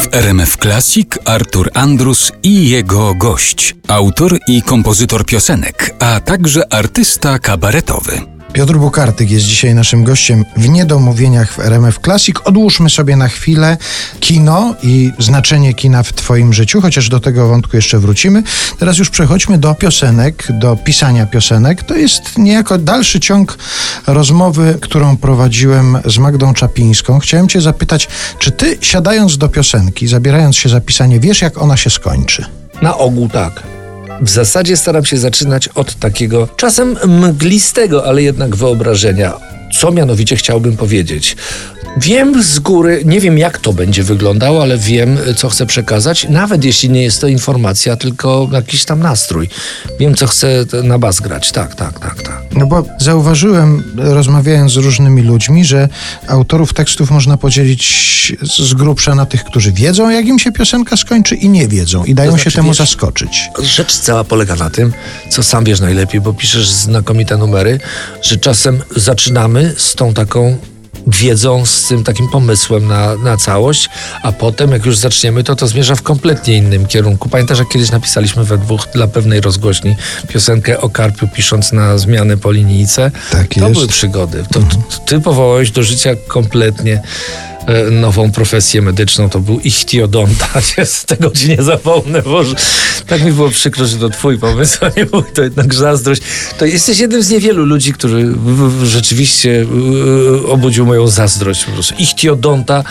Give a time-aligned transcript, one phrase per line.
[0.00, 7.38] W RMF Classic Artur Andrus i jego gość, autor i kompozytor piosenek, a także artysta
[7.38, 8.35] kabaretowy.
[8.56, 12.36] Piotr Bukartyk jest dzisiaj naszym gościem w Niedomówieniach w RMF Classic.
[12.44, 13.76] Odłóżmy sobie na chwilę
[14.20, 18.42] kino i znaczenie kina w Twoim życiu, chociaż do tego wątku jeszcze wrócimy.
[18.78, 21.82] Teraz już przechodźmy do piosenek, do pisania piosenek.
[21.82, 23.58] To jest niejako dalszy ciąg
[24.06, 27.18] rozmowy, którą prowadziłem z Magdą Czapińską.
[27.18, 31.76] Chciałem Cię zapytać, czy Ty siadając do piosenki, zabierając się za pisanie, wiesz jak ona
[31.76, 32.44] się skończy?
[32.82, 33.75] Na ogół tak.
[34.20, 39.32] W zasadzie staram się zaczynać od takiego czasem mglistego, ale jednak wyobrażenia.
[39.80, 41.36] Co mianowicie chciałbym powiedzieć?
[41.96, 46.64] Wiem z góry, nie wiem jak to będzie wyglądało, ale wiem, co chcę przekazać, nawet
[46.64, 49.48] jeśli nie jest to informacja, tylko jakiś tam nastrój.
[50.00, 51.52] Wiem, co chcę na bas grać.
[51.52, 52.42] Tak, tak, tak, tak.
[52.52, 55.88] No bo zauważyłem, rozmawiając z różnymi ludźmi, że
[56.28, 57.86] autorów tekstów można podzielić
[58.42, 62.14] z grubsza na tych, którzy wiedzą, jak im się piosenka skończy i nie wiedzą i
[62.14, 63.48] dają To się znaczy, temu wiesz- zaskoczyć.
[63.62, 64.92] Rzecz cała polega na tym,
[65.30, 67.80] co sam wiesz najlepiej, bo piszesz znakomite numery,
[68.22, 70.56] że czasem zaczynamy z tą taką
[71.06, 73.88] wiedzą, z tym takim pomysłem na, na całość,
[74.22, 77.28] a potem jak już zaczniemy, to to zmierza w kompletnie innym kierunku.
[77.28, 79.96] Pamiętasz, jak kiedyś napisaliśmy we dwóch dla pewnej rozgłośni
[80.28, 83.10] piosenkę o Karpiu, pisząc na zmianę po linijce?
[83.30, 83.72] Tak to jest.
[83.72, 84.44] były przygody.
[84.52, 87.02] To, to, ty powołałeś do życia kompletnie
[87.90, 90.48] nową profesję medyczną, to był ichtiodonta.
[90.84, 92.54] Z tego ci nie zapomnę, Boże.
[93.06, 96.22] Tak mi było przykro, że to twój pomysł, a nie mój, to jednak zazdrość.
[96.58, 98.34] To jesteś jednym z niewielu ludzi, który
[98.84, 99.66] rzeczywiście
[100.44, 101.72] e, obudził moją zazdrość po.
[101.98, 102.84] Ichtiodonta.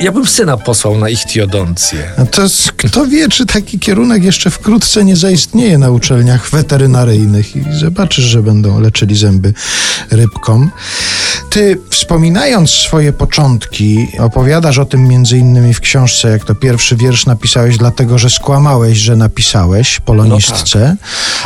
[0.00, 2.10] Ja bym syna posłał na ichtiodoncję.
[2.18, 7.56] A to jest, kto wie, czy taki kierunek jeszcze wkrótce nie zaistnieje na uczelniach weterynaryjnych
[7.56, 9.54] i zobaczysz, że będą leczyli zęby
[10.10, 10.70] rybkom.
[11.52, 17.26] Ty, wspominając swoje początki, opowiadasz o tym między innymi w książce, jak to pierwszy wiersz
[17.26, 20.96] napisałeś, dlatego że skłamałeś, że napisałeś polonistce,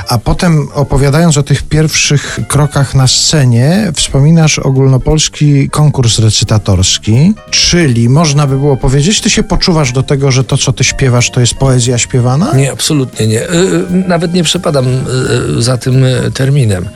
[0.09, 8.47] a potem opowiadając o tych pierwszych krokach na scenie, wspominasz ogólnopolski konkurs recytatorski, czyli można
[8.47, 11.55] by było powiedzieć, ty się poczuwasz do tego, że to, co ty śpiewasz, to jest
[11.55, 12.53] poezja śpiewana?
[12.57, 13.43] Nie, absolutnie nie.
[13.43, 16.05] Y, y, Nawet nie przepadam y, za tym
[16.35, 16.89] terminem.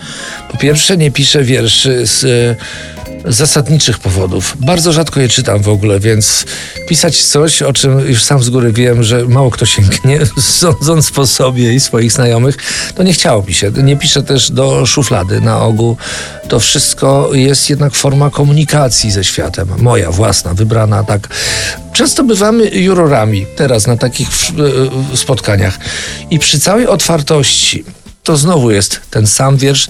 [0.51, 2.59] Po pierwsze, nie piszę wierszy z
[3.25, 4.57] zasadniczych powodów.
[4.61, 6.45] Bardzo rzadko je czytam w ogóle, więc
[6.89, 10.21] pisać coś, o czym już sam z góry wiem, że mało kto sięgnie,
[10.61, 12.57] sądząc po sobie i swoich znajomych,
[12.95, 13.71] to nie chciało mi się.
[13.83, 15.97] Nie piszę też do szuflady na ogół.
[16.49, 19.69] To wszystko jest jednak forma komunikacji ze światem.
[19.79, 21.29] Moja własna, wybrana tak.
[21.93, 24.29] Często bywamy jurorami teraz na takich
[25.13, 25.79] y, spotkaniach
[26.31, 27.85] i przy całej otwartości
[28.23, 29.89] to znowu jest ten sam wiersz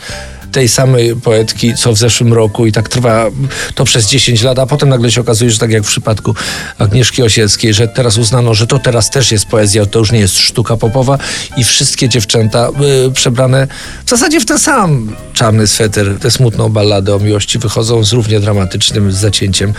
[0.52, 3.26] tej samej poetki, co w zeszłym roku i tak trwa
[3.74, 6.34] to przez 10 lat, a potem nagle się okazuje, że tak jak w przypadku
[6.78, 10.38] Agnieszki Osieckiej, że teraz uznano, że to teraz też jest poezja, to już nie jest
[10.38, 11.18] sztuka popowa
[11.56, 12.68] i wszystkie dziewczęta
[13.08, 13.66] y, przebrane
[14.06, 18.40] w zasadzie w ten sam czarny sweter, tę smutną balladę o miłości wychodzą z równie
[18.40, 19.72] dramatycznym zacięciem,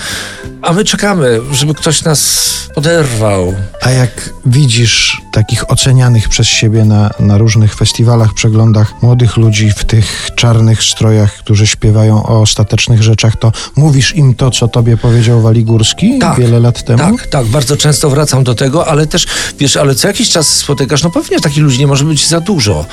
[0.62, 3.54] a my czekamy, żeby ktoś nas poderwał.
[3.82, 9.86] A jak widzisz takich ocenianych przez siebie na, na różnych festiwalach, przeglądach młodych ludzi w
[9.86, 15.42] tych czarnych strojach, którzy śpiewają o ostatecznych rzeczach, to mówisz im to, co tobie powiedział
[15.42, 17.18] Waligórski wiele lat temu?
[17.18, 19.26] Tak, tak, bardzo często wracam do tego, ale też,
[19.60, 22.86] wiesz, ale co jakiś czas spotykasz, no pewnie takich ludzi nie może być za dużo,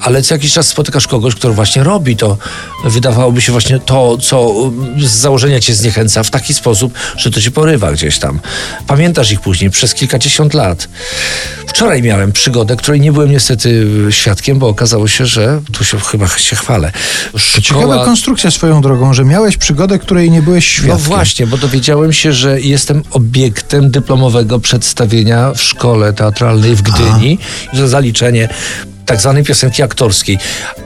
[0.00, 2.38] ale co jakiś czas spotykasz kogoś, kto właśnie robi to,
[2.84, 4.54] wydawałoby się właśnie to, co
[4.98, 8.40] z założenia cię zniechęca w taki sposób, że to cię porywa gdzieś tam.
[8.86, 10.88] Pamiętasz ich później przez kilkadziesiąt lat.
[11.76, 16.28] Wczoraj miałem przygodę, której nie byłem niestety świadkiem, bo okazało się, że tu się chyba
[16.28, 16.92] się chwalę.
[17.54, 20.90] To ciekawa konstrukcja swoją drogą, że miałeś przygodę, której nie byłeś świadkiem.
[20.90, 27.38] No właśnie, bo dowiedziałem się, że jestem obiektem dyplomowego przedstawienia w szkole teatralnej w Gdyni
[27.72, 28.48] za zaliczenie
[29.06, 30.38] tak zwanej piosenki aktorskiej.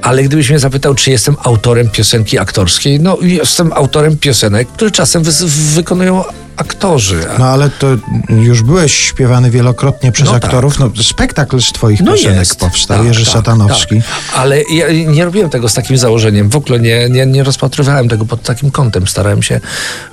[0.03, 5.23] Ale gdybyś mnie zapytał, czy jestem autorem piosenki aktorskiej, no jestem autorem piosenek, które czasem
[5.23, 6.25] wy- wykonują
[6.57, 7.21] aktorzy.
[7.39, 7.87] No ale to
[8.29, 10.45] już byłeś śpiewany wielokrotnie przez No tak.
[10.45, 10.79] aktorów.
[10.79, 12.57] No, spektakl z twoich No piosenek jest.
[12.61, 13.97] powstał, Tak, Jerzy tak, Satanowski.
[13.97, 14.05] Tak.
[14.37, 16.49] Ale ja nie robiłem tego z takim założeniem.
[16.49, 19.07] W ogóle nie, nie, nie rozpatrywałem tego pod takim kątem.
[19.09, 19.61] Starałem się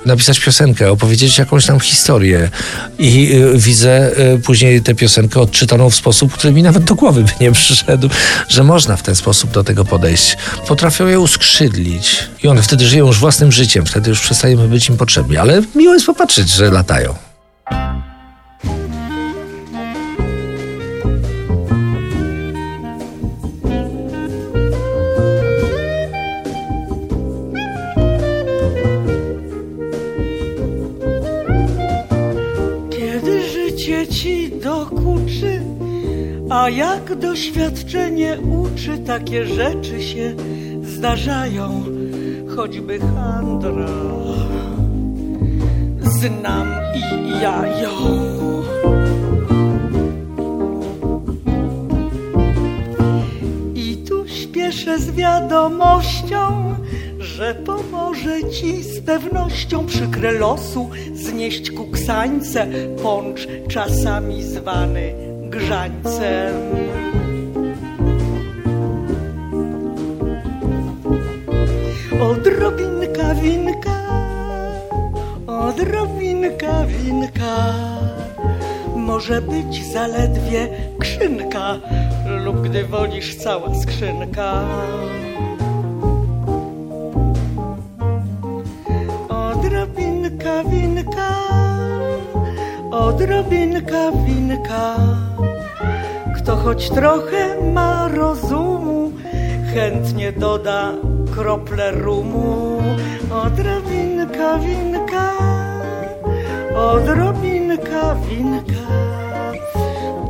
[0.06, 2.50] napisać piosenkę, opowiedzieć jakąś tam historię.
[2.98, 7.22] I y, widzę y, później tę piosenkę odczytaną w sposób, który mi nawet do głowy
[7.24, 7.97] by nie przyszedł,
[8.48, 10.36] że można w ten sposób do tego podejść.
[10.68, 12.24] Potrafią je uskrzydlić.
[12.42, 13.86] I one wtedy żyją już własnym życiem.
[13.86, 15.36] Wtedy już przestajemy być im potrzebni.
[15.36, 17.27] Ale miło jest popatrzeć, że latają.
[36.50, 40.34] A jak doświadczenie uczy, takie rzeczy się
[40.82, 41.84] zdarzają,
[42.56, 43.88] choćby handra.
[46.00, 47.90] Znam i ja ją.
[53.74, 56.74] I tu śpieszę z wiadomością,
[57.18, 62.66] że pomoże ci z pewnością przykre losu znieść kuksańce,
[63.02, 66.54] poncz czasami zwany grzańcem.
[72.20, 73.98] Odrobinka winka,
[75.46, 77.74] odrobinka winka,
[78.96, 80.68] może być zaledwie
[80.98, 81.74] krzynka
[82.44, 84.64] lub gdy wolisz cała skrzynka.
[89.28, 91.34] Odrobinka winka,
[92.90, 94.96] odrobinka winka.
[96.48, 99.12] Kto choć trochę ma rozumu,
[99.74, 100.92] chętnie doda
[101.34, 102.78] krople rumu.
[103.44, 105.32] Odrobinka winka,
[106.76, 108.84] odrobinka winka.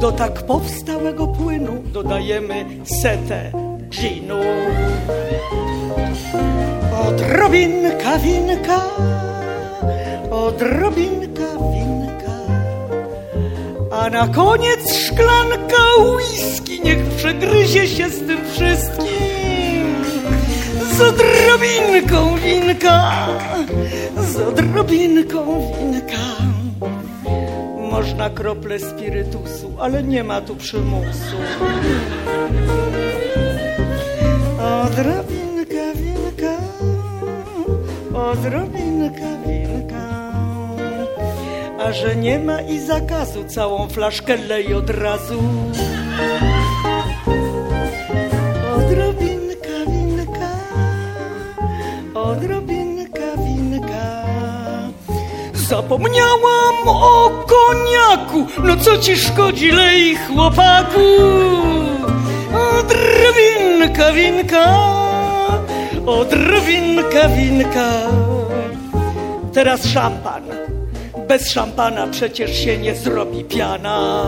[0.01, 3.53] Do tak powstałego płynu dodajemy setę
[3.91, 4.41] ginu.
[7.09, 8.81] Odrobinka winka,
[10.31, 11.98] odrobinka winka,
[14.09, 15.85] a na koniec szklanka
[16.17, 20.05] whisky, niech przegryzie się z tym wszystkim.
[20.97, 23.27] Z odrobinką winka,
[24.17, 26.25] z odrobinką winka.
[27.91, 31.37] Można krople spirytusu, ale nie ma tu przymusu.
[34.59, 36.55] Odrobinka winka,
[38.15, 39.58] odrobinka winka.
[41.79, 45.43] A że nie ma i zakazu, całą flaszkę lej od razu.
[48.77, 50.51] Odrobinka winka,
[52.15, 54.25] odrobinka winka.
[55.55, 61.07] Zapomniałam o koniaku, no co ci szkodzi, lej chłopaku.
[62.79, 64.67] Odrobinka winka,
[66.07, 67.91] odrobinka winka.
[69.53, 70.43] Teraz szampan.
[71.29, 74.27] Bez szampana przecież się nie zrobi piana.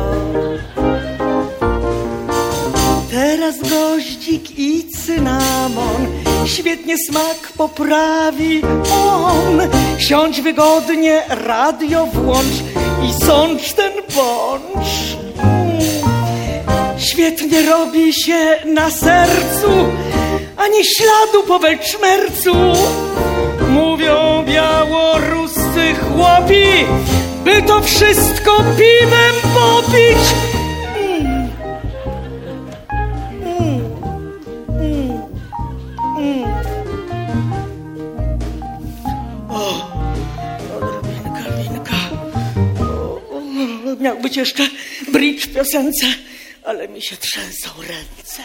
[3.11, 6.07] Teraz goździk i cynamon
[6.47, 8.63] świetnie smak poprawi
[8.93, 9.61] on.
[9.99, 12.55] Siądź wygodnie, radio włącz
[13.09, 15.17] i sącz ten bądź.
[16.99, 19.71] Świetnie robi się na sercu,
[20.57, 22.53] ani śladu po welczmercu.
[23.69, 24.45] Mówią
[25.75, 26.65] białoruscy chłopi,
[27.45, 30.19] by to wszystko piwem popić.
[39.49, 39.91] O,
[41.59, 41.97] winka.
[42.81, 43.21] O,
[44.01, 44.67] miał być jeszcze
[45.13, 46.07] bridge w piosence,
[46.65, 48.43] ale mi się trzęsą ręce.